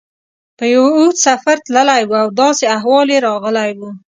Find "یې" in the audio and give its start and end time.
3.13-3.19